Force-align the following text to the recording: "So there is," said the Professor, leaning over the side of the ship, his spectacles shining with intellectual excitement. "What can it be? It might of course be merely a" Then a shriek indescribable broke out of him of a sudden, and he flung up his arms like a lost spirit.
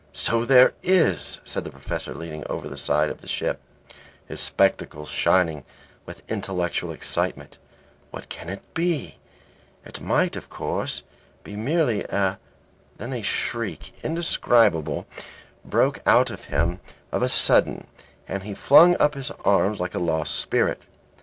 "So 0.13 0.45
there 0.45 0.73
is," 0.81 1.39
said 1.43 1.63
the 1.63 1.69
Professor, 1.69 2.15
leaning 2.15 2.43
over 2.49 2.67
the 2.67 2.75
side 2.75 3.11
of 3.11 3.21
the 3.21 3.27
ship, 3.27 3.61
his 4.27 4.41
spectacles 4.41 5.09
shining 5.09 5.63
with 6.07 6.23
intellectual 6.27 6.91
excitement. 6.91 7.59
"What 8.09 8.27
can 8.27 8.49
it 8.49 8.63
be? 8.73 9.19
It 9.85 10.01
might 10.01 10.35
of 10.35 10.49
course 10.49 11.03
be 11.43 11.55
merely 11.55 12.01
a" 12.05 12.39
Then 12.97 13.13
a 13.13 13.21
shriek 13.21 13.93
indescribable 14.01 15.05
broke 15.63 16.01
out 16.07 16.31
of 16.31 16.45
him 16.45 16.79
of 17.11 17.21
a 17.21 17.29
sudden, 17.29 17.85
and 18.27 18.41
he 18.41 18.55
flung 18.55 18.97
up 18.99 19.13
his 19.13 19.29
arms 19.45 19.79
like 19.79 19.93
a 19.93 19.99
lost 19.99 20.33
spirit. 20.33 20.81